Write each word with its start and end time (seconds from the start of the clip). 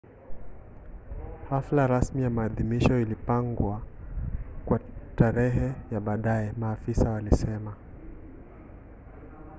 hafla 1.49 1.87
rasmi 1.87 2.21
ya 2.23 2.29
maadhimisho 2.29 2.99
ilipangwa 3.01 3.81
kwa 4.65 4.79
tarehe 5.15 5.71
ya 5.91 5.99
baadaye 5.99 6.51
maafisa 6.59 7.09
walisema 7.09 7.75